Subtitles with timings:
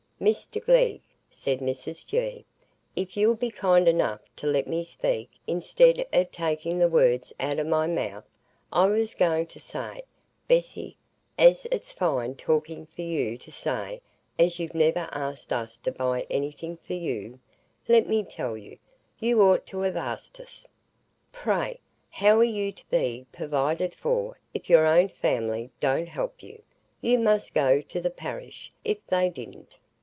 [0.21, 1.01] "Mr Glegg,"
[1.31, 2.45] said Mrs G.,
[2.95, 7.57] "if you'll be kind enough to let me speak, i'stead o' taking the words out
[7.59, 10.03] o' my mouth,—I was going to say,
[10.47, 10.95] Bessy,
[11.39, 13.99] as it's fine talking for you to say
[14.37, 17.39] as you've never asked us to buy anything for you;
[17.87, 18.77] let me tell you,
[19.17, 20.67] you ought to have asked us.
[21.31, 21.79] Pray,
[22.11, 26.61] how are you to be purvided for, if your own family don't help you?
[27.01, 29.79] You must go to the parish, if they didn't.